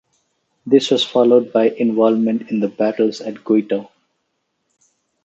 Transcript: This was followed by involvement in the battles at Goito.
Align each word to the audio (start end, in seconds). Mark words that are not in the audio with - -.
This 0.65 0.89
was 0.89 1.03
followed 1.05 1.53
by 1.53 1.69
involvement 1.69 2.49
in 2.49 2.59
the 2.59 2.67
battles 2.67 3.21
at 3.21 3.35
Goito. 3.43 3.91